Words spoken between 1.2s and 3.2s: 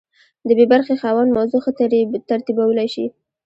موضوع ښه ترتیبولی شي.